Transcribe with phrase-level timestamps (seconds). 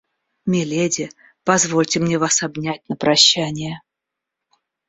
[0.51, 1.07] Миледи,
[1.43, 3.83] позвольте мне вас обнять на прощание.